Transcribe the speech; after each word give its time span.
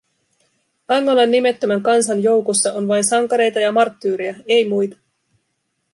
Angolan 0.87 1.31
nimettömän 1.31 1.81
kansan 1.83 2.23
joukossa 2.23 2.73
on 2.73 2.87
vain 2.87 3.03
sankareita 3.03 3.59
ja 3.59 3.71
marttyyreja, 3.71 4.35
ei 4.47 4.69
muita! 4.69 4.97